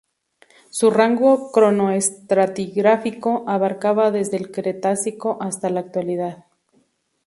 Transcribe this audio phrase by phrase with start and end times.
[0.71, 6.45] Su rango cronoestratigráfico abarcaba desde el Cretácico hasta la Actualidad.